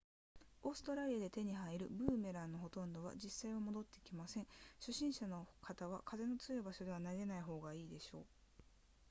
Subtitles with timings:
[0.63, 4.47] オーストラリアで手に入るブーメランのほとんどは実際は戻って来ません
[4.79, 8.25] 初心者の方は風の強い場所では投げない方が良いでしょう